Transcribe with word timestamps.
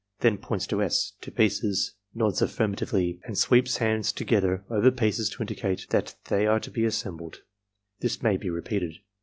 Then 0.21 0.39
points 0.39 0.65
to 0.65 0.81
S., 0.81 1.13
to 1.21 1.29
pieces, 1.29 1.93
nods 2.15 2.41
aflSrmatively, 2.41 3.19
and 3.25 3.37
sweeps 3.37 3.77
hands 3.77 4.11
together 4.11 4.65
over 4.67 4.89
pieces 4.89 5.29
to 5.29 5.43
indicate 5.43 5.85
that 5.91 6.15
they 6.27 6.47
are 6.47 6.59
to 6.61 6.71
be 6.71 6.85
assembled. 6.85 7.43
This 7.99 8.23
may 8.23 8.35
be 8.37 8.49
repeated. 8.49 8.95